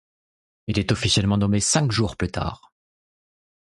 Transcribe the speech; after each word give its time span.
Il 0.65 0.79
est 0.79 0.91
officiellement 0.91 1.37
nommé 1.37 1.59
cinq 1.59 1.91
jours 1.91 2.15
plus 2.17 2.31
tard. 2.31 2.73